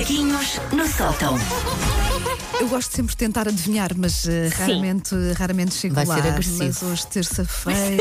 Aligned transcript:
Macaquinhos 0.00 0.58
no 0.72 0.86
sótão. 0.88 1.34
Eu 2.58 2.68
gosto 2.68 2.96
sempre 2.96 3.10
de 3.10 3.18
tentar 3.18 3.46
adivinhar, 3.46 3.90
mas 3.94 4.26
eh, 4.26 4.48
raramente, 4.48 5.14
raramente 5.36 5.74
chego 5.74 5.94
Vai 5.94 6.06
lá. 6.06 6.14
ser 6.14 6.28
agressivo. 6.28 6.64
Mas 6.64 6.82
hoje, 6.82 7.06
terça-feira, 7.08 7.98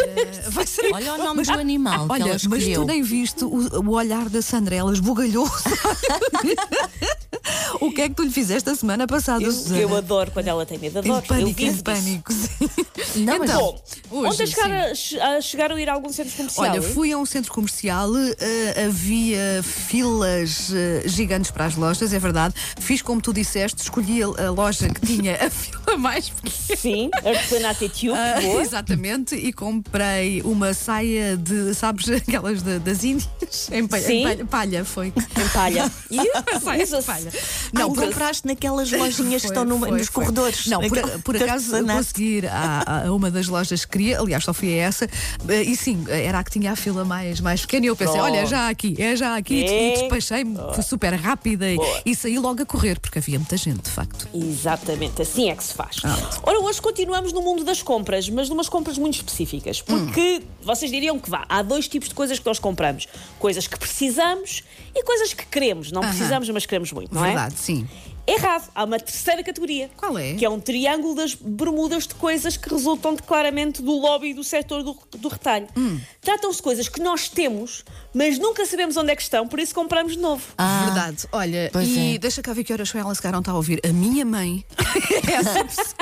vai 0.48 0.66
ser. 0.66 0.94
Olha 0.94 1.16
o 1.16 1.18
nome 1.18 1.44
do 1.44 1.52
animal 1.52 2.06
que 2.06 2.14
Olha, 2.14 2.22
ela 2.22 2.32
mas 2.32 2.42
escolheu. 2.44 2.82
tu 2.82 2.88
nem 2.88 3.04
viste 3.04 3.44
o, 3.44 3.50
o 3.84 3.90
olhar 3.92 4.30
da 4.30 4.42
Sandra, 4.42 4.76
ela 4.78 4.94
esbugalhou. 4.94 5.46
o 7.80 7.92
que 7.92 8.02
é 8.02 8.10
que 8.10 8.16
tu 8.16 8.24
lhe 8.24 8.32
fizeste 8.32 8.70
a 8.70 8.76
semana 8.76 9.08
passada, 9.08 9.44
Eu, 9.44 9.52
Susana? 9.52 9.80
eu 9.82 9.96
adoro 9.96 10.32
quando 10.32 10.48
ela 10.48 10.66
tem 10.66 10.78
medo, 10.78 11.00
adoro. 11.00 11.16
eu 11.18 11.22
pânico, 11.22 11.60
vivo 11.60 11.80
em 11.80 11.84
pânico. 11.84 12.34
Não, 13.16 13.40
mas- 13.40 13.50
então, 13.50 13.76
Bom, 14.10 14.18
hoje, 14.20 14.34
ontem 14.44 14.48
chegaram, 14.48 14.76
a, 14.76 15.38
a- 15.38 15.42
chegaram 15.42 15.76
a 15.76 15.82
ir 15.82 15.90
a 15.90 15.94
algum 15.94 16.12
centro 16.12 16.36
comercial? 16.36 16.70
Olha, 16.72 16.82
fui 16.82 17.12
a 17.12 17.18
um 17.18 17.26
centro 17.26 17.52
comercial, 17.52 18.10
eh, 18.40 18.86
havia 18.86 19.62
filas 19.64 20.72
eh, 20.74 21.04
gigantes 21.06 21.52
para 21.52 21.66
as 21.66 21.76
lojas, 21.76 22.14
é 22.14 22.20
verdade. 22.20 22.54
Fiz 22.80 23.02
como 23.02 23.22
tu 23.22 23.34
disseste, 23.34 23.82
escolhi 23.82 24.22
a, 24.24 24.28
a 24.48 24.52
loja 24.52 24.90
que 24.90 25.06
tinha 25.06 25.36
a 25.36 25.50
fila 25.50 25.98
mais 25.98 26.30
pequena. 26.30 26.80
Sim, 26.80 27.10
artesanato 27.14 27.84
e 27.86 28.10
Ah, 28.12 28.40
boa. 28.42 28.62
exatamente, 28.62 29.36
e 29.36 29.52
comprei 29.52 30.42
uma 30.44 30.74
saia 30.74 31.36
de, 31.38 31.74
sabes, 31.74 32.10
aquelas 32.10 32.62
da- 32.62 32.78
das 32.78 33.04
Índias? 33.04 33.70
Em 33.72 33.88
palha, 33.88 34.04
Sim. 34.04 34.14
em 34.20 34.24
palha, 34.24 34.46
palha 34.46 34.86
foi. 34.86 35.08
Em 35.08 35.48
palha. 35.54 35.92
E 36.12 36.18
Saia 36.60 36.86
de 36.86 36.94
usa-se. 36.96 37.29
Não, 37.74 37.82
Não, 37.90 37.94
por, 37.94 38.04
compraste 38.06 38.48
naquelas 38.48 38.92
lojinhas 38.92 39.42
que 39.42 39.48
estão 39.48 39.64
no- 39.66 39.80
foi, 39.80 39.92
nos 39.92 40.08
foi. 40.08 40.24
corredores. 40.26 40.66
Não, 40.68 40.82
por, 40.82 41.22
por 41.22 41.36
acaso 41.36 41.76
artesanato. 41.76 41.98
consegui 42.00 42.24
ir 42.38 42.46
a, 42.48 43.04
a 43.08 43.12
uma 43.14 43.30
das 43.32 43.48
lojas 43.48 43.86
que 43.86 43.92
queria, 43.92 44.20
aliás, 44.20 44.44
só 44.44 44.54
fui 44.54 44.74
a 44.80 44.84
essa, 44.84 45.06
eh, 45.48 45.64
e 45.64 45.76
sim, 45.76 46.04
era 46.10 46.40
a 46.40 46.44
que 46.44 46.52
tinha 46.52 46.72
a 46.72 46.76
fila 46.76 47.04
mais, 47.06 47.40
mais 47.40 47.62
pequena, 47.62 47.86
e 47.86 47.90
eu 47.90 47.96
pensei, 47.96 48.20
olha, 48.20 48.46
já 48.46 48.70
aqui, 48.70 48.96
é 49.00 49.16
já 49.16 49.36
aqui, 49.36 49.64
É. 49.64 49.94
e 49.98 50.00
despachei-me, 50.02 50.58
fui 50.74 50.84
super 50.84 51.14
rápida 51.14 51.66
e, 51.70 51.78
e 52.06 52.16
saí 52.16 52.38
logo 52.40 52.62
a 52.62 52.66
correr, 52.66 53.00
porque 53.00 53.20
havia 53.20 53.38
muita 53.40 53.58
gente, 53.58 53.82
de 53.84 53.90
facto. 53.90 54.28
Exatamente, 54.34 55.22
assim 55.22 55.50
é 55.50 55.56
que 55.56 55.64
se 55.64 55.74
faz. 55.74 55.98
Ah. 56.04 56.18
Ora, 56.44 56.60
hoje 56.60 56.82
continuamos 56.82 57.32
no 57.34 57.42
mundo 57.42 57.64
das 57.64 57.82
compras, 57.82 58.30
mas 58.30 58.50
numas 58.50 58.68
compras 58.70 58.98
muito 58.98 59.16
específicas. 59.16 59.82
Porque 59.82 60.42
vocês 60.62 60.92
diriam 60.92 61.18
que 61.20 61.30
vá, 61.30 61.46
há 61.50 61.62
dois 61.62 61.88
tipos 61.88 62.10
de 62.10 62.16
coisas 62.16 62.40
que 62.40 62.46
nós 62.46 62.60
compramos: 62.60 63.08
coisas 63.40 63.68
que 63.68 63.78
precisamos 63.78 64.64
e 64.96 65.04
coisas 65.04 65.34
que 65.34 65.46
queremos. 65.46 65.92
Não 65.92 66.02
Aham. 66.02 66.10
precisamos, 66.12 66.50
mas 66.50 66.66
queremos 66.66 66.92
muito, 66.92 67.14
não 67.20 67.26
Verdade, 67.28 67.54
é? 67.56 67.58
sim. 67.58 67.88
Errado, 68.28 68.70
há 68.76 68.84
uma 68.84 69.00
terceira 69.00 69.44
categoria. 69.44 69.90
Qual 69.98 70.16
é? 70.16 70.36
Que 70.36 70.46
é 70.46 70.50
um 70.50 70.60
triângulo 70.60 71.16
das 71.16 71.34
bermudas 71.34 72.06
de 72.06 72.14
coisas 72.14 72.56
que 72.56 72.70
resultam 72.70 73.16
de, 73.16 73.24
claramente 73.24 73.82
do 73.82 73.92
lobby 73.92 74.36
do 74.36 74.44
setor 74.44 74.84
do, 74.84 74.96
do 75.18 75.28
retalho. 75.30 75.68
Hum. 75.76 76.00
Tratam-se 76.22 76.58
de 76.58 76.62
coisas 76.64 76.88
que 76.88 77.02
nós 77.02 77.28
temos, 77.28 77.84
mas 78.14 78.38
nunca 78.38 78.64
sabemos 78.68 78.96
onde 78.98 79.12
é 79.12 79.16
que 79.16 79.24
estão, 79.24 79.48
por 79.48 79.60
isso 79.60 79.74
compramos 79.74 80.14
de 80.14 80.20
novo. 80.20 80.44
Ah, 80.60 80.84
Verdade. 80.86 81.28
Olha, 81.32 81.72
e 81.84 82.16
é. 82.16 82.18
deixa 82.20 82.44
cá 82.44 82.54
ver 82.54 82.64
que 82.64 82.72
horas 82.72 82.90
foi 82.90 83.02
ela 83.02 83.16
se 83.16 83.22
calhar 83.22 83.34
não 83.34 83.40
está 83.40 83.52
a 83.52 83.56
ouvir. 83.56 83.80
A 83.84 83.92
minha 83.92 84.24
mãe. 84.24 84.64
Essa 85.28 85.66
pessoa. 85.66 85.96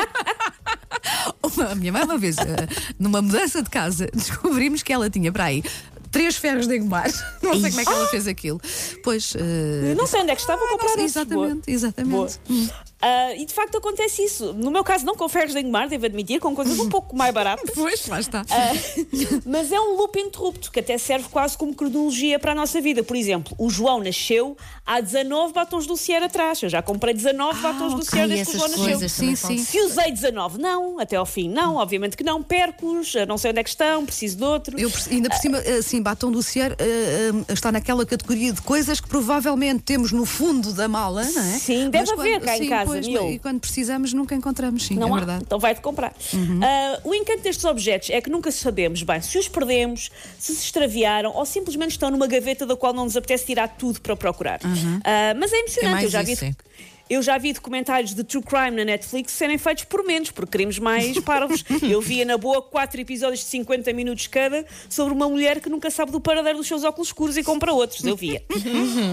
Uma- 1.56 1.72
a 1.72 1.76
minha 1.76 1.94
mãe, 1.94 2.04
uma 2.04 2.18
vez, 2.18 2.38
eh, 2.38 2.44
numa 3.00 3.22
mudança 3.22 3.64
de 3.64 3.70
casa, 3.70 4.10
descobrimos 4.14 4.84
que 4.84 4.92
ela 4.92 5.10
tinha 5.10 5.32
para 5.32 5.46
aí. 5.46 5.64
Três 6.18 6.36
ferros 6.38 6.68
de 6.68 6.76
engomar. 6.78 7.06
Não 7.44 7.60
sei 7.60 7.70
como 7.70 7.82
é 7.82 7.86
que 7.86 7.92
ela 7.92 8.08
fez 8.08 8.28
aquilo. 8.28 8.60
Pois. 9.04 9.34
eh, 9.36 9.94
Não 9.96 10.08
sei 10.08 10.22
onde 10.22 10.32
é 10.32 10.36
que 10.36 10.42
está, 10.42 10.56
vou 10.56 10.68
comprar 10.68 10.90
sei. 10.90 11.04
Exatamente, 11.06 11.72
exatamente. 11.72 12.40
Ah, 13.00 13.36
e 13.36 13.46
de 13.46 13.54
facto 13.54 13.78
acontece 13.78 14.24
isso. 14.24 14.54
No 14.54 14.72
meu 14.72 14.84
caso, 14.84 15.06
não 15.06 15.16
com 15.16 15.30
ferros 15.30 15.54
de 15.54 15.60
engomar, 15.60 15.88
devo 15.88 16.08
admitir, 16.08 16.40
com 16.40 16.56
coisas 16.56 16.80
um 16.80 16.90
pouco 16.90 17.16
mais 17.16 17.32
baratas. 17.34 17.70
Pois, 17.76 18.08
lá 18.08 18.20
está. 18.20 18.44
Ah, 18.50 18.74
mas 19.46 19.72
é 19.72 19.80
um 19.80 19.96
loop 19.98 20.20
interrupto 20.20 20.72
que 20.72 20.80
até 20.80 20.98
serve 20.98 21.30
quase 21.30 21.56
como 21.56 21.76
cronologia 21.76 22.40
para 22.40 22.54
a 22.54 22.56
nossa 22.56 22.82
vida. 22.82 23.04
Por 23.04 23.16
exemplo, 23.16 23.56
o 23.60 23.70
João 23.70 24.00
nasceu 24.04 24.58
há 24.84 25.00
19 25.00 25.54
batons 25.54 25.86
do 25.86 25.96
Cier 25.96 26.24
atrás. 26.24 26.62
Eu 26.64 26.70
já 26.70 26.82
comprei 26.82 27.14
19 27.14 27.62
batons 27.62 27.94
do 27.94 28.02
ok, 28.02 28.10
Cier 28.10 28.28
desde 28.28 28.46
que 28.52 28.58
o 28.58 28.60
João 28.60 28.70
nasceu. 28.72 29.10
Sim, 29.10 29.36
sim. 29.36 29.58
Se 29.60 29.80
usei 29.82 30.12
19, 30.12 30.58
não, 30.60 31.00
até 31.00 31.16
ao 31.18 31.26
fim, 31.26 31.48
não, 31.50 31.76
obviamente 31.76 32.18
que 32.18 32.24
não. 32.24 32.42
Percos, 32.42 33.14
não 33.28 33.38
sei 33.38 33.52
onde 33.52 33.60
é 33.60 33.64
que 33.64 33.70
estão, 33.70 34.06
preciso 34.08 34.38
de 34.38 34.44
outro. 34.44 34.80
Eu, 34.80 34.92
ainda 35.12 35.30
por 35.30 35.38
cima, 35.38 35.60
assim, 35.60 36.02
batom 36.08 36.32
do 36.32 36.42
Cier 36.42 36.72
eh, 36.80 37.32
eh, 37.50 37.54
está 37.54 37.70
naquela 37.70 38.06
categoria 38.06 38.54
de 38.54 38.62
coisas 38.62 39.02
que 39.02 39.10
provavelmente 39.10 39.84
temos 39.84 40.14
no 40.14 40.26
fundo 40.26 40.72
da 40.72 40.88
mala, 40.88 41.24
não 41.24 41.42
é? 41.42 41.60
Sim, 41.60 41.90
deve 41.90 42.10
Mas 42.10 42.20
haver 42.20 42.40
cá 42.40 42.56
em 42.58 42.62
sim, 42.62 42.70
casa, 42.70 42.86
pois. 42.92 43.06
E 43.08 43.40
quando 43.40 43.60
precisamos, 43.60 44.14
nunca 44.14 44.34
encontramos, 44.34 44.86
sim, 44.86 44.96
Não 44.96 45.10
é 45.10 45.12
há, 45.12 45.16
verdade. 45.16 45.40
Uhum. 45.40 45.46
então 45.46 45.60
vai-te 45.60 45.82
comprar. 45.82 46.14
Ah, 46.64 47.00
o 47.04 47.14
encanto 47.14 47.42
destes 47.42 47.66
objetos 47.66 48.10
é 48.10 48.22
que 48.22 48.30
nunca 48.30 48.52
sabemos 48.52 49.04
bem 49.04 49.22
se 49.22 49.38
os 49.38 49.50
perdemos, 49.50 50.10
se 50.40 50.56
se 50.56 50.64
extraviaram 50.64 51.32
ou 51.36 51.46
simplesmente 51.46 51.92
estão 51.92 52.10
numa 52.10 52.28
gaveta 52.28 52.66
da 52.66 52.76
qual 52.76 52.94
não 52.94 53.04
nos 53.04 53.18
apetece 53.18 53.46
tirar 53.46 53.68
tudo 53.68 54.00
para 54.00 54.16
procurar. 54.16 54.60
Ah, 55.04 55.34
mas 55.38 55.52
é 55.52 55.60
emocionante. 55.60 55.92
mais 55.94 56.04
eu, 56.06 56.10
já 56.10 56.22
vi, 56.22 56.32
isso, 56.34 56.46
é. 56.46 56.56
Eu 57.10 57.22
já 57.22 57.38
vi 57.38 57.54
documentários 57.54 58.14
de 58.14 58.24
true 58.24 58.44
crime 58.44 58.72
na 58.72 58.86
Netflix 58.86 59.32
serem 59.34 59.58
feitos 59.58 59.84
por 59.86 60.04
menos, 60.06 60.32
por 60.32 60.48
crimes 60.48 60.80
mais 60.80 61.18
parvos. 61.22 61.64
eu 61.82 62.02
via 62.02 62.26
na 62.26 62.38
boa 62.38 62.62
quatro 62.62 63.00
episódios 63.00 63.40
de 63.42 63.46
50 63.48 63.94
minutos 63.94 64.28
cada 64.28 64.66
sobre 64.90 65.14
uma 65.14 65.28
mulher 65.30 65.60
que 65.62 65.70
nunca 65.70 65.90
sabe 65.92 66.12
do 66.12 66.20
paradeiro 66.22 66.58
dos 66.58 66.68
seus 66.68 66.84
óculos 66.84 67.08
escuros 67.10 67.38
e 67.38 67.44
compra 67.44 67.72
outros. 67.74 68.04
Eu 68.04 68.16
via. 68.16 68.44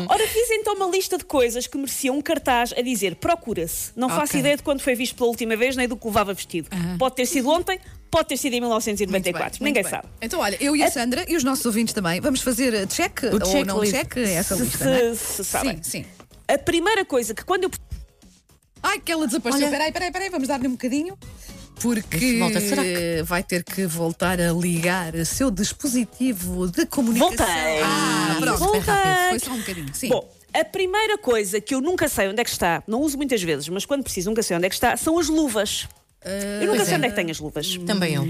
Ora, 0.08 0.26
fiz 0.26 0.50
então 0.50 0.74
uma 0.74 0.86
lista 0.88 1.16
de 1.18 1.24
coisas 1.24 1.66
que 1.66 1.76
mereciam 1.76 2.16
um 2.16 2.22
cartaz 2.22 2.72
a 2.76 2.80
dizer 2.82 3.16
procura-se. 3.16 3.92
Não 3.96 4.08
faço 4.08 4.32
Ok. 4.32 4.40
ideia 4.40 4.56
de 4.56 4.62
quando 4.62 4.80
foi 4.80 4.94
visto 4.94 5.14
pela 5.16 5.28
última 5.28 5.56
vez 5.56 5.76
nem 5.76 5.86
do 5.88 5.96
que 5.96 6.06
levava 6.06 6.32
vestido. 6.34 6.68
Pode 6.98 7.14
ter 7.16 7.26
sido 7.26 7.48
ontem, 7.48 7.78
pode 8.10 8.28
ter 8.28 8.36
sido 8.36 8.54
em 8.54 8.60
1994. 8.60 9.42
Muito 9.60 9.64
Ninguém 9.64 9.82
bem. 9.82 9.90
sabe. 9.90 10.08
Então, 10.20 10.40
olha, 10.40 10.56
eu 10.60 10.74
e 10.76 10.82
a 10.82 10.90
Sandra 10.90 11.24
e 11.28 11.36
os 11.36 11.44
nossos 11.44 11.64
ouvintes 11.66 11.92
também 11.94 12.20
vamos 12.20 12.40
fazer 12.40 12.72
uh, 12.74 12.86
check 12.86 13.20
ou 13.24 13.64
não 13.64 13.82
check 13.84 14.16
essa 14.18 14.56
Se- 14.56 14.62
lista. 14.62 14.84
não 14.84 14.92
é? 14.94 15.14
se- 15.14 15.16
se 15.16 15.44
sabem. 15.44 15.76
Sim, 15.82 16.02
sim. 16.02 16.04
A 16.46 16.58
primeira 16.58 17.04
coisa 17.06 17.34
que 17.34 17.42
quando 17.44 17.64
eu 17.64 17.70
Ai, 18.94 19.00
que 19.00 19.10
ela 19.12 19.26
desapareceu. 19.26 19.66
Olha. 19.66 19.70
Peraí, 19.76 19.92
peraí, 19.92 20.10
peraí, 20.12 20.30
vamos 20.30 20.46
dar-lhe 20.48 20.68
um 20.68 20.72
bocadinho. 20.72 21.18
Porque 21.80 22.38
volta. 22.38 22.60
Será 22.60 22.82
que- 22.82 23.22
vai 23.24 23.42
ter 23.42 23.64
que 23.64 23.84
voltar 23.86 24.40
a 24.40 24.52
ligar 24.52 25.14
o 25.16 25.26
seu 25.26 25.50
dispositivo 25.50 26.68
de 26.70 26.86
comunicação. 26.86 27.36
Voltei. 27.36 27.82
Ah, 27.82 28.36
pronto, 28.38 28.58
Voltei. 28.58 28.80
foi 28.82 28.94
rápido. 28.94 29.28
Foi 29.30 29.38
só 29.40 29.50
um 29.52 29.58
bocadinho. 29.58 29.94
Sim. 29.94 30.08
Bom, 30.08 30.32
a 30.52 30.64
primeira 30.64 31.18
coisa 31.18 31.60
que 31.60 31.74
eu 31.74 31.80
nunca 31.80 32.08
sei 32.08 32.28
onde 32.28 32.40
é 32.40 32.44
que 32.44 32.50
está, 32.50 32.82
não 32.86 33.00
uso 33.00 33.16
muitas 33.16 33.42
vezes, 33.42 33.68
mas 33.68 33.84
quando 33.84 34.04
preciso 34.04 34.30
nunca 34.30 34.42
sei 34.42 34.56
onde 34.56 34.66
é 34.66 34.68
que 34.68 34.74
está, 34.76 34.96
são 34.96 35.18
as 35.18 35.28
luvas. 35.28 35.88
Eu 36.62 36.66
nunca 36.72 36.84
sei 36.84 36.94
é. 36.94 36.96
onde 36.96 37.06
é 37.06 37.10
que 37.10 37.16
tenho 37.16 37.30
as 37.30 37.38
luvas. 37.40 37.78
Também 37.86 38.14
eu. 38.14 38.24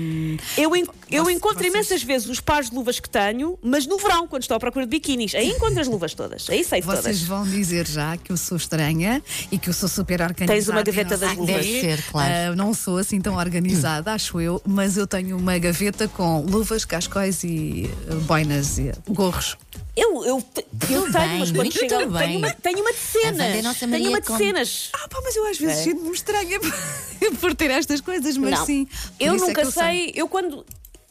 Eu, 0.56 0.75
en- 0.77 0.84
eu 1.10 1.25
Vocês- 1.25 1.37
encontro 1.37 1.59
vocês- 1.59 1.72
imensas 1.75 2.03
vezes 2.03 2.28
os 2.28 2.41
pares 2.41 2.71
de 2.71 2.77
luvas 2.77 2.99
que 3.00 3.09
tenho, 3.09 3.59
mas 3.62 3.87
no 3.87 3.99
verão, 3.99 4.27
quando 4.27 4.43
estou 4.43 4.56
à 4.56 4.60
procura 4.60 4.84
de 4.84 4.91
biquinis. 4.91 5.34
Aí 5.34 5.50
encontro 5.50 5.81
as 5.81 5.87
luvas 5.87 6.12
todas. 6.15 6.49
Aí 6.50 6.65
sei 6.65 6.81
Vocês 6.82 7.03
todas. 7.03 7.22
vão 7.22 7.44
dizer 7.44 7.87
já 7.87 8.16
que 8.16 8.32
eu 8.32 8.37
sou 8.37 8.56
estranha 8.56 9.22
e 9.50 9.59
que 9.59 9.69
eu 9.69 9.72
sou 9.72 9.88
super 9.88 10.21
organizada. 10.22 10.53
Tens 10.53 10.69
uma 10.69 10.82
gaveta 10.82 11.16
das 11.16 11.37
luvas. 11.37 11.55
Deve 11.65 11.81
ser, 11.81 12.03
claro. 12.10 12.32
Ah, 12.53 12.56
não 12.56 12.75
sou 12.75 12.99
assim 12.99 13.21
tão 13.21 13.37
organizada, 13.37 14.12
acho 14.12 14.41
eu, 14.41 14.61
mas 14.66 14.97
eu 14.97 15.06
tenho 15.06 15.37
uma 15.37 15.56
gaveta 15.59 16.09
com 16.09 16.41
luvas, 16.41 16.84
cascóis 16.84 17.44
e 17.44 17.91
ah, 18.11 18.15
boinas 18.26 18.78
e 18.78 18.93
gorros. 19.09 19.56
Eu, 19.96 20.24
eu, 20.24 20.42
te- 20.42 20.66
eu 20.90 21.02
Tudo 21.02 21.12
tenho, 21.12 21.28
bem, 21.28 21.38
quando 21.38 21.54
muito 21.56 21.78
tenho 21.78 22.10
bem. 22.10 22.36
uma, 22.38 22.50
tenho 22.54 22.80
uma 22.80 22.92
de 22.92 22.98
A 22.98 23.26
Wanda 23.28 23.44
é 23.44 23.48
cenas. 23.52 23.64
nossa 23.64 23.78
Tenho 23.80 23.90
Maria 23.92 24.08
uma 24.08 24.20
de 24.20 24.26
com- 24.26 24.36
cenas. 24.38 24.90
Ah, 24.92 25.08
pá, 25.08 25.20
mas 25.22 25.36
eu 25.36 25.46
às 25.46 25.56
vezes 25.58 25.78
É. 25.78 25.82
sinto-me 25.84 26.10
estranha 26.12 26.58
por 27.40 27.54
ter 27.54 27.70
estas 27.70 28.00
coisas, 28.00 28.36
mas 28.36 28.58
não. 28.58 28.66
sim. 28.66 28.86
Por 28.86 28.94
eu 29.20 29.34
isso 29.36 29.44
é 29.44 29.48
nunca 29.48 29.62
que 29.66 29.70
sei. 29.72 30.12
Eu 30.16 30.28
quando. 30.28 30.64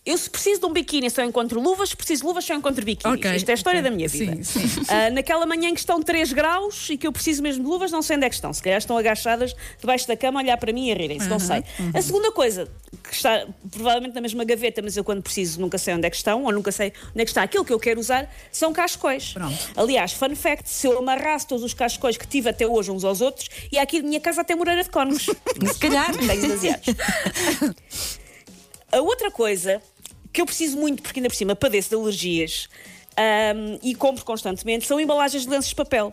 Eu 0.06 0.18
se 0.18 0.29
preciso 0.29 0.59
de 0.59 0.66
um 0.66 0.73
biquíni 0.73 1.09
só 1.09 1.23
encontro 1.23 1.62
luvas, 1.62 1.88
se 1.91 1.96
preciso 1.96 2.23
de 2.23 2.28
luvas 2.28 2.44
só 2.44 2.53
encontro 2.53 2.84
biquínis. 2.84 3.18
Ok, 3.18 3.35
Isto 3.38 3.47
é 3.47 3.52
a 3.53 3.56
história 3.56 3.79
ok. 3.79 3.90
da 3.90 3.96
minha 3.96 4.09
vida. 4.09 4.44
Sim, 4.44 4.68
sim. 4.68 4.81
Ah, 4.90 5.09
naquela 5.09 5.46
manhã 5.46 5.69
em 5.69 5.73
que 5.73 5.79
estão 5.79 6.02
3 6.03 6.34
graus 6.34 6.90
e 6.90 6.97
que 6.97 7.07
eu 7.07 7.13
preciso 7.13 7.41
mesmo 7.41 7.63
de 7.63 7.69
luvas, 7.69 7.90
não 7.90 8.02
sei 8.02 8.18
onde 8.18 8.25
é 8.25 8.29
que 8.29 8.35
estão. 8.35 8.52
Se 8.53 8.62
calhar 8.62 8.79
estão 8.79 8.97
agachadas 8.97 9.56
debaixo 9.79 10.06
da 10.06 10.18
cama 10.18 10.41
a 10.41 10.44
olhar 10.44 10.57
para 10.57 10.73
mim 10.73 10.90
e 10.90 10.91
a 10.91 10.96
rirem-se, 10.96 11.29
não 11.29 11.40
sei. 11.40 11.63
A 11.94 12.02
segunda 12.02 12.34
coisa, 12.34 12.68
que 13.13 13.18
está 13.18 13.47
provavelmente 13.72 14.16
na 14.16 14.22
mesma 14.22 14.44
gaveta, 14.44 14.81
mas 14.81 14.97
eu 14.97 15.03
quando 15.03 15.22
preciso 15.22 15.62
nunca 15.62 15.78
sei 15.78 15.94
onde 15.94 16.08
é 16.08 16.09
que 16.09 16.16
estão, 16.16 16.43
ou 16.43 16.52
nunca 16.52 16.72
sei 16.72 16.91
onde 17.11 17.22
é 17.22 17.26
que 17.26 17.29
está 17.29 17.43
aquilo 17.43 17.64
que 17.64 17.72
eu 17.72 17.79
quero 17.79 17.99
usar, 17.99 18.29
são 18.52 18.73
cascóis. 18.73 19.34
Pronto. 19.34 19.58
Aliás, 19.76 20.14
fun 20.14 20.35
fact, 20.35 20.70
se 20.70 20.88
eu 20.88 20.97
amarrasse 20.97 21.47
todos 21.47 21.64
os 21.64 21.73
cascóis 21.73 22.17
que 22.17 22.28
tive 22.28 22.49
até 22.49 22.67
hoje 22.67 22.91
uns 22.91 23.03
aos 23.03 23.22
outros, 23.22 23.49
e 23.72 23.78
aqui 23.78 24.02
de 24.02 24.08
minha 24.08 24.20
casa 24.20 24.41
até 24.41 24.55
Moreira 24.55 24.84
de 24.84 24.90
Cónegos. 24.90 25.26
Se 25.73 25.79
calhar. 25.79 26.11
Tenho 26.16 26.41
demasiados. 26.41 26.85
A 28.91 29.02
outra 29.02 29.32
coisa 29.32 29.82
que 30.32 30.41
eu 30.41 30.46
preciso 30.46 30.78
muito, 30.78 31.03
porque 31.03 31.20
ainda 31.20 31.29
por 31.29 31.35
cima 31.35 31.55
padeço 31.55 31.90
de 31.90 31.96
alergias 31.96 32.67
ahm, 33.16 33.78
e 33.84 33.93
compro 33.93 34.26
constantemente, 34.26 34.88
são 34.88 34.99
embalagens 34.99 35.43
de 35.43 35.49
lenços 35.49 35.70
de 35.70 35.76
papel. 35.76 36.11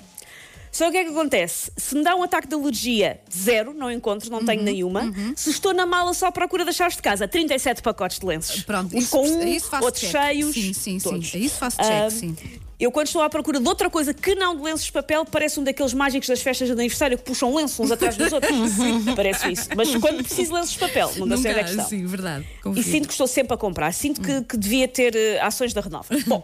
Só 0.73 0.89
o 0.89 0.91
que 0.91 0.99
é 0.99 1.05
que 1.05 1.11
acontece? 1.11 1.73
Se 1.77 1.95
me 1.95 2.03
dá 2.05 2.15
um 2.15 2.23
ataque 2.23 2.47
de 2.49 2.55
alergia, 2.55 3.21
zero, 3.33 3.75
não 3.75 3.91
encontro, 3.91 4.31
não 4.31 4.45
tenho 4.45 4.63
nenhuma. 4.63 5.13
Se 5.37 5.51
estou 5.51 5.75
na 5.75 5.85
mala 5.85 6.15
só 6.15 6.27
à 6.27 6.33
procura 6.33 6.65
das 6.65 6.77
chaves 6.77 6.97
de 6.97 7.03
casa, 7.03 7.27
37 7.27 7.83
pacotes 7.83 8.19
de 8.19 8.27
lenços. 8.27 8.63
Pronto, 8.63 8.97
Uns 8.97 9.05
isso, 9.05 9.11
com 9.11 9.29
um, 9.29 9.43
isso 9.47 9.69
outros 9.83 10.01
check. 10.01 10.11
cheios. 10.11 10.55
Sim, 10.55 10.73
sim, 10.73 10.99
sim. 10.99 11.11
todos. 11.11 11.35
Isso 11.35 11.57
faço 11.57 11.77
check, 11.79 12.11
sim. 12.11 12.37
Eu, 12.81 12.91
quando 12.91 13.09
estou 13.09 13.21
à 13.21 13.29
procura 13.29 13.61
de 13.61 13.69
outra 13.69 13.91
coisa 13.91 14.15
que 14.15 14.35
não 14.35 14.57
de 14.57 14.63
lenços 14.63 14.87
de 14.87 14.93
papel, 14.93 15.27
parece 15.27 15.61
um 15.61 15.65
daqueles 15.65 15.93
mágicos 15.93 16.27
das 16.27 16.41
festas 16.41 16.67
de 16.67 16.73
aniversário 16.73 17.19
que 17.19 17.25
puxam 17.25 17.55
lenços 17.55 17.79
uns 17.79 17.91
atrás 17.91 18.17
dos 18.17 18.33
outros. 18.33 18.51
parece 19.15 19.53
isso. 19.53 19.69
Mas 19.77 19.95
quando 19.97 20.25
preciso 20.25 20.49
de 20.49 20.55
lenços 20.55 20.73
de 20.73 20.79
papel, 20.79 21.13
nunca, 21.19 21.37
sei 21.37 21.51
onde 21.51 21.61
é 21.61 21.65
que 21.65 21.71
estão. 21.71 21.89
sim, 21.89 22.07
verdade. 22.07 22.47
E 22.59 22.63
confio. 22.63 22.83
sinto 22.83 23.07
que 23.07 23.13
estou 23.13 23.27
sempre 23.27 23.53
a 23.53 23.59
comprar. 23.59 23.93
Sinto 23.93 24.23
que, 24.23 24.43
que 24.45 24.57
devia 24.57 24.89
ter 24.89 25.15
eh, 25.15 25.39
ações 25.43 25.75
da 25.75 25.83
Renova. 25.83 26.07
Bom, 26.27 26.43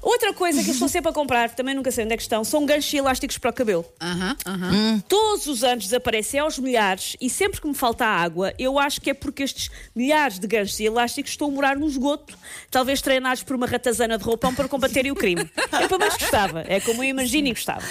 outra 0.00 0.32
coisa 0.32 0.62
que 0.62 0.70
eu 0.70 0.74
estou 0.74 0.88
sempre 0.88 1.10
a 1.10 1.12
comprar, 1.12 1.50
também 1.50 1.74
nunca 1.74 1.90
sei 1.90 2.04
onde 2.04 2.14
é 2.14 2.16
que 2.16 2.22
estão, 2.22 2.44
são 2.44 2.64
ganchos 2.64 2.94
elásticos 2.94 3.36
para 3.38 3.50
o 3.50 3.52
cabelo. 3.52 3.84
Aham, 4.00 4.36
aham. 4.46 5.02
Todos 5.08 5.48
os 5.48 5.64
anos 5.64 5.86
desaparecem 5.86 6.38
aos 6.38 6.60
milhares 6.60 7.16
e 7.20 7.28
sempre 7.28 7.60
que 7.60 7.66
me 7.66 7.74
falta 7.74 8.06
água, 8.06 8.54
eu 8.56 8.78
acho 8.78 9.00
que 9.00 9.10
é 9.10 9.14
porque 9.14 9.42
estes 9.42 9.68
milhares 9.96 10.38
de 10.38 10.46
ganchos 10.46 10.78
e 10.78 10.84
elásticos 10.84 11.32
estão 11.32 11.48
a 11.48 11.50
morar 11.50 11.76
no 11.76 11.88
esgoto, 11.88 12.38
talvez 12.70 13.02
treinados 13.02 13.42
por 13.42 13.56
uma 13.56 13.66
ratazana 13.66 14.16
de 14.16 14.22
roupão 14.22 14.54
para 14.54 14.68
combaterem 14.68 15.10
o 15.10 15.16
crime. 15.16 15.50
Eu 15.80 15.88
pelo 15.88 16.00
menos 16.00 16.16
gostava, 16.16 16.64
é 16.68 16.80
como 16.80 17.02
eu 17.02 17.08
imagino 17.08 17.48
e 17.48 17.52
gostava. 17.52 17.82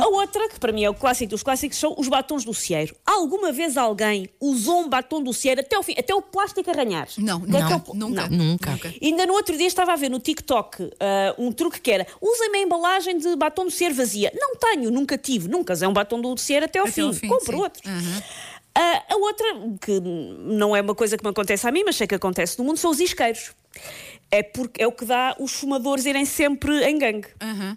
A 0.00 0.08
outra, 0.08 0.48
que 0.48 0.58
para 0.58 0.72
mim 0.72 0.84
é 0.84 0.90
o 0.90 0.94
clássico 0.94 1.30
dos 1.30 1.42
clássicos, 1.42 1.78
são 1.78 1.94
os 1.98 2.08
batons 2.08 2.44
do 2.44 2.54
cieiro. 2.54 2.94
Alguma 3.04 3.52
vez 3.52 3.76
alguém 3.76 4.28
usou 4.40 4.80
um 4.82 4.88
batom 4.88 5.22
do 5.22 5.32
cieiro 5.32 5.60
até 5.60 5.78
o 5.78 5.82
fim, 5.82 5.94
até 5.98 6.14
o 6.14 6.22
plástico 6.22 6.70
arranhar? 6.70 7.08
Não, 7.18 7.38
não, 7.40 7.82
nunca. 7.94 8.28
Nunca. 8.28 8.94
Ainda 9.02 9.26
no 9.26 9.34
outro 9.34 9.56
dia 9.56 9.66
estava 9.66 9.92
a 9.92 9.96
ver 9.96 10.08
no 10.08 10.18
TikTok 10.18 10.90
ah, 11.00 11.34
um 11.38 11.52
truque 11.52 11.80
que 11.80 11.90
era 11.90 12.06
usem-me 12.20 12.58
a 12.58 12.62
embalagem 12.62 13.18
de 13.18 13.36
batom 13.36 13.66
de 13.66 13.72
cera 13.72 13.94
vazia. 13.94 14.32
Não 14.34 14.56
tenho, 14.56 14.90
nunca 14.90 15.18
tive, 15.18 15.48
nunca 15.48 15.72
usei 15.72 15.86
um 15.88 15.92
batom 15.92 16.34
de 16.34 16.40
cera 16.40 16.66
até 16.66 16.78
ao 16.78 16.84
Até 16.86 16.92
fim. 16.92 17.12
fim, 17.12 17.28
Compro 17.28 17.56
sim. 17.56 17.62
outro. 17.62 17.82
Aham. 17.88 18.22
Ah, 18.76 19.02
a 19.10 19.16
outra, 19.16 19.46
que 19.80 20.00
não 20.00 20.74
é 20.74 20.80
uma 20.80 20.96
coisa 20.96 21.16
que 21.16 21.22
me 21.22 21.30
acontece 21.30 21.66
a 21.66 21.70
mim, 21.70 21.84
mas 21.84 21.94
sei 21.94 22.08
que 22.08 22.14
acontece 22.16 22.58
no 22.58 22.64
mundo, 22.64 22.76
são 22.76 22.90
os 22.90 22.98
isqueiros. 22.98 23.52
É, 24.34 24.42
porque, 24.42 24.82
é 24.82 24.86
o 24.86 24.92
que 24.92 25.04
dá 25.04 25.36
os 25.38 25.52
fumadores 25.52 26.04
irem 26.06 26.24
sempre 26.24 26.84
em 26.84 26.98
gangue. 26.98 27.28
Aham. 27.40 27.76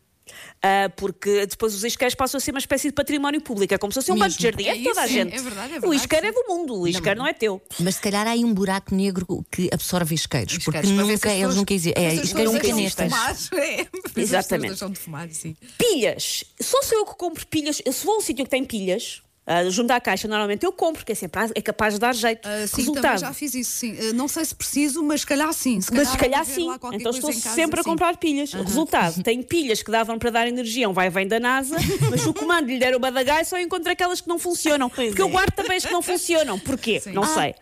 Ah, 0.61 0.91
porque 0.97 1.45
depois 1.45 1.73
os 1.73 1.83
isqueiros 1.85 2.13
passam 2.15 2.37
a 2.37 2.41
ser 2.41 2.51
uma 2.51 2.59
espécie 2.59 2.87
de 2.89 2.93
património 2.93 3.39
público. 3.39 3.73
É 3.73 3.77
como 3.77 3.93
se 3.93 3.95
fosse 3.99 4.11
um 4.11 4.17
banco 4.17 4.35
de 4.35 4.43
jardim. 4.43 4.65
É, 4.65 4.77
É 4.77 4.83
toda 4.83 5.01
a 5.01 5.05
isso, 5.07 5.13
é- 5.19 5.23
gente. 5.23 5.35
é 5.35 5.41
verdade, 5.41 5.73
é 5.73 5.77
o 5.77 5.81
verdade, 5.81 5.95
isqueiro 5.95 6.25
sim. 6.25 6.31
é 6.31 6.33
do 6.33 6.47
mundo, 6.49 6.79
o 6.81 6.87
isqueiro 6.87 7.19
não, 7.19 7.27
é 7.27 7.33
teu. 7.33 7.61
Mas 7.79 7.95
se 7.95 8.01
calhar 8.01 8.27
há 8.27 8.31
aí 8.31 8.43
um 8.43 8.53
buraco 8.53 8.93
negro 8.93 9.45
que 9.51 9.69
absorve 9.71 10.15
isqueiros, 10.15 10.57
porque 10.57 10.77
Isqueiros, 10.79 10.89
nunca, 11.07 11.31
eles 11.33 11.55
nunca 11.55 11.73
existem. 11.73 12.05
É, 12.05 12.09
se 12.11 12.19
as 12.19 12.25
isqueiro 12.25 12.51
pessoas 12.51 12.73
deixam 12.73 12.89
de 12.89 12.95
canetas. 12.95 13.47
fumar, 13.47 13.63
é, 13.63 13.87
Exatamente. 14.21 14.85
de 14.89 14.95
fumar, 14.99 15.29
sim. 15.29 15.55
Pilhas. 15.77 16.43
Só 16.59 16.81
sou 16.81 16.97
eu 16.97 17.05
que 17.05 17.15
compro 17.15 17.45
pilhas. 17.47 17.81
Eu, 17.85 17.93
se 17.93 18.03
vou 18.05 18.15
a 18.15 18.17
um 18.17 18.21
sítio 18.21 18.43
que 18.43 18.51
tem 18.51 18.65
pilhas, 18.65 19.21
ah, 19.49 19.69
junto 19.69 19.91
à 19.91 20.01
caixa, 20.01 20.27
normalmente 20.27 20.65
eu 20.65 20.73
compro, 20.73 20.99
porque 20.99 21.13
é 21.13 21.15
sempre 21.15 21.39
é 21.55 21.61
capaz 21.61 21.93
de 21.93 22.01
dar 22.01 22.13
jeito. 22.13 22.45
Ah, 22.45 22.67
sim, 22.67 22.75
Resultado. 22.81 23.01
também 23.01 23.17
já 23.17 23.33
fiz 23.33 23.55
isso, 23.55 23.71
sim. 23.71 23.97
Ah, 23.97 24.13
não 24.13 24.27
sei 24.27 24.43
se 24.43 24.53
preciso, 24.53 25.01
mas 25.01 25.21
se 25.21 25.27
calhar 25.27 25.53
sim. 25.53 25.79
Se 25.79 25.93
Mas 25.93 26.09
se 26.09 26.17
calhar 26.17 26.43
sim, 26.43 26.67
então 26.91 27.11
estou 27.13 27.31
sempre 27.31 27.79
a 27.79 27.83
sim. 27.83 27.89
comprar 27.89 28.17
pilhas. 28.17 28.51
Resultado, 28.51 29.23
tenho 29.23 29.41
pilhas 29.45 29.81
que 29.81 29.89
davam 29.89 30.19
para 30.19 30.29
dar 30.31 30.47
energia, 30.49 30.89
um 30.89 30.93
vai 30.93 31.09
vem 31.09 31.25
da 31.25 31.39
NASA, 31.39 31.77
mas 32.11 32.21
se 32.21 32.27
o 32.27 32.33
comando 32.33 32.67
lhe 32.67 32.77
der 32.77 32.93
o 32.93 32.99
badagai, 32.99 33.45
só 33.45 33.57
encontro 33.57 33.89
aquelas 33.89 34.19
que 34.19 34.27
não 34.27 34.37
funcionam. 34.37 34.89
Porque 34.89 35.21
eu 35.21 35.29
guardo 35.29 35.53
também 35.53 35.77
as 35.77 35.85
que 35.85 35.93
não 35.93 36.01
funcionam. 36.01 36.59
Porquê? 36.59 37.01
Não 37.13 37.23
sei. 37.23 37.55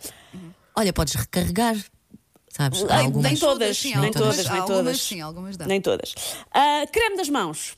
Olha, 0.76 0.92
podes 0.92 1.14
recarregar. 1.14 1.76
Sabes? 2.50 2.84
Ai, 2.90 3.06
algumas. 3.06 3.32
nem 3.32 3.38
todas, 3.38 3.78
sim, 3.78 3.96
nem 3.98 4.12
todas, 4.12 4.38
nem 4.38 4.48
algumas 4.48 4.68
todas. 4.68 5.02
sim, 5.02 5.22
algumas 5.22 5.58
dá. 5.58 5.66
Nem 5.68 5.82
todas. 5.82 6.16
Ah, 6.52 6.86
creme 6.92 7.18
das 7.18 7.30
mãos. 7.30 7.78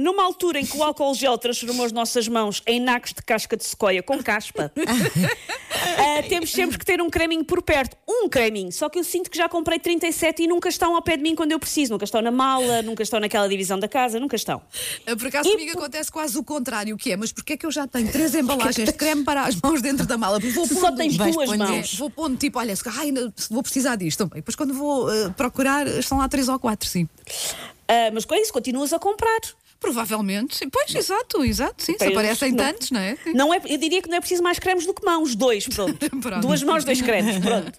Numa 0.00 0.22
altura 0.24 0.58
em 0.60 0.64
que 0.64 0.76
o 0.76 0.82
álcool 0.82 1.14
gel 1.14 1.36
transformou 1.36 1.84
as 1.84 1.92
nossas 1.92 2.26
mãos 2.26 2.62
em 2.66 2.80
nacos 2.80 3.12
de 3.12 3.22
casca 3.22 3.56
de 3.56 3.64
sequoia 3.64 4.02
com 4.02 4.22
caspa, 4.22 4.72
ah, 4.78 6.22
temos 6.28 6.50
sempre 6.50 6.78
que 6.78 6.84
ter 6.84 7.00
um 7.02 7.10
creminho 7.10 7.44
por 7.44 7.60
perto. 7.62 7.96
Um 8.08 8.28
creminho. 8.28 8.72
Só 8.72 8.88
que 8.88 8.98
eu 8.98 9.04
sinto 9.04 9.30
que 9.30 9.36
já 9.36 9.48
comprei 9.48 9.78
37 9.78 10.42
e 10.42 10.46
nunca 10.46 10.68
estão 10.68 10.94
ao 10.96 11.02
pé 11.02 11.16
de 11.16 11.22
mim 11.22 11.34
quando 11.34 11.52
eu 11.52 11.58
preciso. 11.58 11.92
Nunca 11.92 12.04
estão 12.04 12.22
na 12.22 12.30
mala, 12.30 12.82
nunca 12.82 13.02
estão 13.02 13.20
naquela 13.20 13.48
divisão 13.48 13.78
da 13.78 13.88
casa, 13.88 14.18
nunca 14.18 14.36
estão. 14.36 14.62
Ah, 15.06 15.14
Por 15.16 15.26
acaso 15.26 15.48
E 15.48 15.52
comigo 15.52 15.72
por- 15.72 15.78
acontece 15.82 16.10
quase 16.10 16.38
o 16.38 16.42
contrário, 16.44 16.96
que 16.96 17.12
é? 17.12 17.16
Mas 17.16 17.30
porquê 17.32 17.52
é 17.52 17.56
que 17.56 17.66
eu 17.66 17.70
já 17.70 17.86
tenho 17.86 18.10
três 18.10 18.34
embalagens 18.34 18.88
de 18.88 18.94
creme 18.94 19.22
para 19.24 19.42
as 19.44 19.56
mãos 19.56 19.82
dentro 19.82 20.06
da 20.06 20.16
mala? 20.16 20.38
Vou 20.40 20.66
Se 20.66 20.74
só 20.74 20.86
pondo- 20.86 20.96
tens 20.96 21.16
duas 21.16 21.34
pondo- 21.34 21.58
mãos. 21.58 21.92
É, 21.94 21.96
vou 21.98 22.08
pondo 22.10 22.36
tipo, 22.36 22.58
olha, 22.58 22.74
vou 23.50 23.62
precisar 23.62 23.96
disto. 23.96 24.24
Bem, 24.26 24.36
Depois 24.36 24.56
quando 24.56 24.72
vou 24.74 25.08
ah, 25.08 25.30
procurar, 25.36 25.86
estão 25.86 26.18
lá 26.18 26.28
três 26.28 26.48
ou 26.48 26.58
quatro, 26.58 26.88
sim. 26.88 27.08
Ah, 27.90 28.10
mas 28.12 28.24
com 28.24 28.34
isso, 28.34 28.52
continuas 28.52 28.92
a 28.92 28.98
comprar. 28.98 29.40
Provavelmente, 29.80 30.56
sim. 30.56 30.68
Pois, 30.68 30.94
exato, 30.94 31.42
exato, 31.42 31.82
sim. 31.82 31.96
Se 31.98 32.04
aparecem 32.06 32.52
não- 32.52 32.58
tantos, 32.64 32.90
não 32.90 33.00
é? 33.00 33.16
Não 33.34 33.54
é, 33.54 33.60
eu 33.66 33.78
diria 33.78 34.02
que 34.02 34.08
não 34.08 34.18
é 34.18 34.20
preciso 34.20 34.42
mais 34.42 34.58
cremes 34.58 34.84
do 34.86 34.92
que 34.92 35.04
mãos, 35.04 35.34
dois, 35.34 35.66
pronto. 35.66 35.98
Pronto. 36.20 36.40
Duas 36.46 36.62
mãos, 36.62 36.84
dois 36.84 37.00
cremes, 37.00 37.38
pronto. 37.40 37.72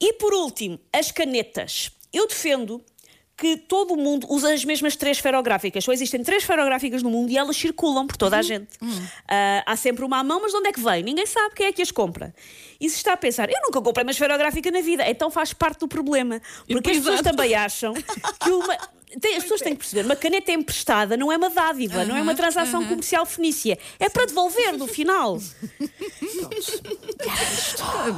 E 0.00 0.12
por 0.14 0.34
último, 0.34 0.78
as 0.92 1.10
canetas. 1.12 1.90
Eu 2.12 2.26
defendo 2.26 2.82
que 3.36 3.56
todo 3.56 3.94
o 3.94 3.96
mundo 3.96 4.26
usa 4.30 4.52
as 4.52 4.64
mesmas 4.64 4.94
três 4.96 5.16
esferográficas. 5.18 5.84
Só 5.84 5.92
existem 5.92 6.22
três 6.22 6.42
esferográficas 6.42 7.02
no 7.02 7.10
mundo 7.10 7.30
e 7.30 7.36
elas 7.38 7.56
circulam 7.56 8.06
por 8.06 8.16
toda 8.16 8.36
a 8.38 8.42
gente. 8.42 8.68
Ah, 9.28 9.62
há 9.66 9.76
sempre 9.76 10.04
uma 10.04 10.18
à 10.18 10.24
mão, 10.24 10.40
mas 10.40 10.52
de 10.52 10.58
onde 10.58 10.68
é 10.68 10.72
que 10.72 10.80
vem? 10.80 11.02
Ninguém 11.02 11.26
sabe 11.26 11.54
quem 11.54 11.66
é 11.66 11.72
que 11.72 11.82
as 11.82 11.90
compra. 11.90 12.34
E 12.80 12.88
se 12.88 12.96
está 12.96 13.12
a 13.12 13.16
pensar, 13.16 13.48
eu 13.48 13.56
nunca 13.62 13.80
comprei 13.80 14.04
uma 14.04 14.12
esferográfica 14.12 14.70
na 14.70 14.80
vida, 14.80 15.04
então 15.08 15.30
faz 15.30 15.52
parte 15.52 15.80
do 15.80 15.88
problema. 15.88 16.40
Porque 16.68 16.90
as 16.90 16.96
pessoas 16.98 17.20
também 17.22 17.54
acham 17.54 17.92
que 17.94 18.50
uma. 18.50 18.76
tem- 19.20 19.36
as 19.36 19.42
pessoas 19.42 19.60
têm 19.60 19.72
que 19.74 19.78
perceber, 19.80 20.04
uma 20.06 20.16
caneta 20.16 20.52
emprestada 20.52 21.16
não 21.16 21.30
é 21.32 21.36
uma 21.36 21.50
dádiva, 21.50 22.04
não 22.04 22.16
é 22.16 22.22
uma 22.22 22.34
transação 22.34 22.84
comercial 22.86 23.24
fenícia. 23.26 23.78
É 23.98 24.08
para 24.08 24.26
devolver 24.26 24.76
no 24.76 24.86
final. 24.86 25.40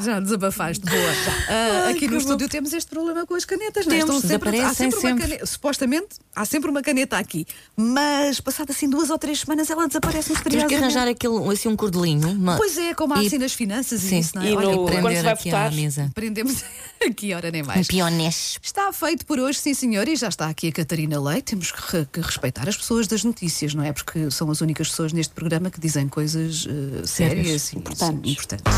Já 0.04 0.20
desabafaste, 0.20 0.84
boa. 0.84 0.96
Ah, 1.48 1.88
aqui 1.90 2.08
no 2.08 2.16
estúdio 2.18 2.48
temos 2.48 2.72
este 2.72 2.90
problema 2.90 3.24
com 3.26 3.34
as 3.34 3.44
canetas, 3.44 3.86
não 3.86 3.94
é? 3.94 3.98
Temos, 3.98 4.16
Estão 4.16 4.28
sempre, 4.30 4.60
há 4.60 4.74
sempre 4.74 4.96
uma 4.98 5.02
sempre. 5.08 5.22
caneta, 5.22 5.46
supostamente 5.46 6.06
há 6.34 6.44
sempre 6.44 6.70
uma 6.70 6.82
caneta 6.82 7.16
aqui, 7.18 7.46
mas 7.76 8.40
passado 8.40 8.70
assim 8.70 8.88
duas 8.90 9.10
ou 9.10 9.18
três 9.18 9.40
semanas 9.40 9.70
ela 9.70 9.86
desaparece 9.86 10.28
Temos 10.28 10.42
que 10.42 10.48
misteriosamente. 10.48 10.96
arranjar 10.96 11.08
aquele, 11.10 11.52
assim, 11.52 11.68
um 11.68 11.76
cordelinho. 11.76 12.28
uma- 12.30 12.56
Pois 12.56 12.76
é, 12.78 12.94
como 12.94 13.14
há 13.14 13.22
E- 13.22 13.26
assim 13.26 13.38
nas 13.38 13.52
finanças 13.52 14.02
e 14.02 14.08
Sim. 14.08 14.18
isso, 14.18 14.32
não 14.34 14.42
é? 14.42 14.50
E 14.50 14.56
Olha, 14.56 14.68
no- 14.68 14.76
quando 14.86 15.16
se 15.16 15.22
vai 15.22 15.32
aqui 15.32 15.50
votar. 15.50 15.72
prendemos 16.14 16.64
aqui, 17.06 17.32
ora 17.34 17.50
nem 17.50 17.62
Um 17.62 17.66
mais. 17.66 17.86
pionês. 17.86 18.58
Está 18.62 18.92
feito 18.92 19.24
por 19.24 19.38
hoje, 19.38 19.58
sim 19.60 19.74
senhor, 19.74 20.08
e 20.08 20.16
já 20.16 20.28
está 20.28 20.48
aqui 20.48 20.68
a 20.68 20.72
Catarina 20.76 21.18
Leite. 21.18 21.44
Temos 21.44 21.72
que, 21.72 21.96
re- 21.96 22.06
que 22.12 22.20
respeitar 22.20 22.68
as 22.68 22.76
pessoas 22.76 23.06
das 23.06 23.24
notícias, 23.24 23.72
não 23.74 23.82
é? 23.82 23.92
Porque 23.92 24.30
são 24.30 24.50
as 24.50 24.60
únicas 24.60 24.90
pessoas 24.90 25.10
neste 25.12 25.32
programa 25.32 25.70
que 25.70 25.80
dizem 25.80 26.06
coisas 26.06 26.66
eh, 26.68 27.06
sérias 27.06 27.72
e 27.72 27.78
Importantes. 27.78 28.32
importantes. 28.32 28.74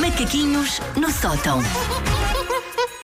Macaquinhos 0.00 0.80
no 0.96 1.10
sótão. 1.10 1.60